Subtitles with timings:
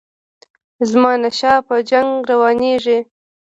[0.77, 2.99] د زمانشاه په جنګ روانیږي.